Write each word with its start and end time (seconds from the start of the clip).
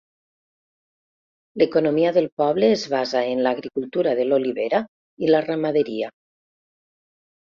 L'economia 1.61 2.13
del 2.15 2.27
poble 2.41 2.69
es 2.77 2.85
basa 2.93 3.21
en 3.33 3.41
l'agricultura 3.47 4.15
de 4.21 4.25
l'olivera 4.31 4.79
i 5.27 5.29
la 5.33 5.43
ramaderia. 5.49 6.11